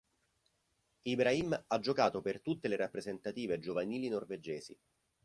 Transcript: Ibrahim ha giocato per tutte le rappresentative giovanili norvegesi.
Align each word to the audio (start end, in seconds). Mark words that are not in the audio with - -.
Ibrahim 1.03 1.61
ha 1.67 1.77
giocato 1.79 2.21
per 2.23 2.41
tutte 2.41 2.67
le 2.67 2.75
rappresentative 2.75 3.59
giovanili 3.59 4.09
norvegesi. 4.09 4.75